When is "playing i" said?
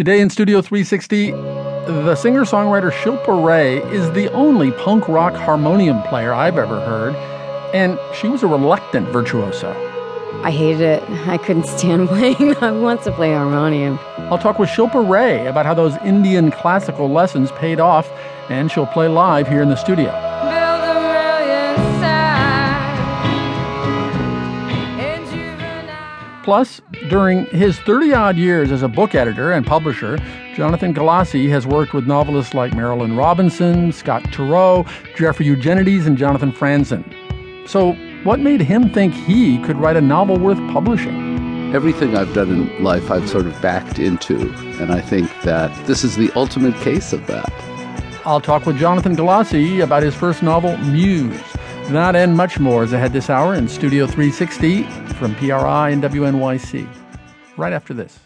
12.08-12.70